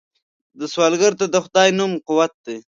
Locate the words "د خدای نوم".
1.33-1.91